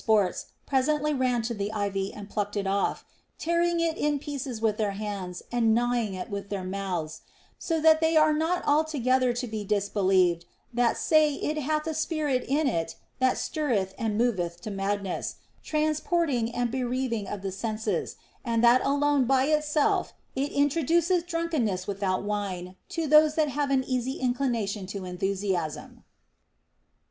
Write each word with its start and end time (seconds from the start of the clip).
sports 0.01 0.47
presently 0.65 1.13
ran 1.13 1.43
to 1.43 1.53
the 1.53 1.71
ivy 1.73 2.11
and 2.11 2.27
plucked" 2.27 2.57
it 2.57 2.65
off, 2.65 3.05
tearing 3.37 3.79
it 3.79 3.95
in 3.99 4.17
pieces 4.17 4.59
with 4.59 4.77
their 4.77 4.93
hands 4.97 5.43
and 5.51 5.75
gnawing 5.75 6.15
it 6.15 6.27
with 6.27 6.49
their 6.49 6.63
mouths, 6.63 7.21
so 7.59 7.79
that 7.79 8.01
they 8.01 8.17
are 8.17 8.33
not 8.33 8.63
altogether 8.65 9.31
to 9.31 9.45
be 9.45 9.63
disbelieved 9.63 10.43
that 10.73 10.97
say 10.97 11.35
it 11.35 11.55
hath 11.59 11.85
a 11.85 11.93
spirit 11.93 12.43
in 12.47 12.65
it 12.67 12.95
that 13.19 13.37
stirreth 13.37 13.93
and 13.95 14.17
moveth 14.17 14.59
to 14.59 14.71
madness, 14.71 15.35
transporting 15.63 16.49
and 16.51 16.71
bereaving 16.71 17.27
of 17.27 17.43
the 17.43 17.51
senses, 17.51 18.15
and 18.43 18.63
that 18.63 18.81
alone 18.83 19.25
by 19.25 19.43
itself 19.45 20.13
it 20.35 20.51
introduceth 20.51 21.27
drunkenness 21.27 21.85
without 21.85 22.23
wine 22.23 22.75
to 22.89 23.05
those 23.05 23.35
that 23.35 23.49
have 23.49 23.69
an 23.69 23.83
easy 23.83 24.13
inclination 24.13 24.87
to 24.87 25.05
enthusiasm. 25.05 26.03